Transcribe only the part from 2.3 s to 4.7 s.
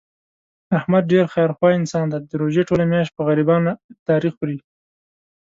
روژې ټوله میاشت په غریبانو افطاري خوري.